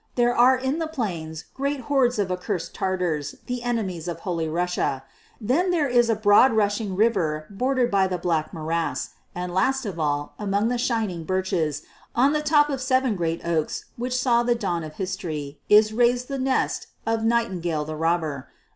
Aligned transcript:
There 0.15 0.35
are 0.35 0.57
in 0.57 0.79
the 0.79 0.87
plains 0.87 1.43
great 1.53 1.81
hordes 1.81 2.17
of 2.17 2.31
accursed 2.31 2.73
Tatars, 2.73 3.35
the 3.45 3.61
enemies 3.61 4.07
of 4.07 4.21
Holy 4.21 4.49
Russia; 4.49 5.03
then 5.39 5.69
there 5.69 5.87
is 5.87 6.09
a 6.09 6.15
broad 6.15 6.53
rushing 6.53 6.95
river 6.95 7.45
bordered 7.51 7.91
by 7.91 8.07
the 8.07 8.17
Black 8.17 8.51
Morass; 8.51 9.11
and, 9.35 9.53
last 9.53 9.85
of 9.85 9.99
all, 9.99 10.33
among 10.39 10.69
the 10.69 10.79
shining 10.79 11.23
birches, 11.23 11.83
on 12.15 12.33
the 12.33 12.41
top 12.41 12.71
of 12.71 12.81
seven 12.81 13.15
great 13.15 13.45
oaks 13.45 13.85
which 13.95 14.17
saw 14.17 14.41
the 14.41 14.55
dawn 14.55 14.83
of 14.83 14.93
history, 14.95 15.59
is 15.69 15.93
raised 15.93 16.29
the 16.29 16.39
nest 16.39 16.87
of 17.05 17.23
Nightingale 17.23 17.85
the 17.85 17.95
Robber. 17.95 18.47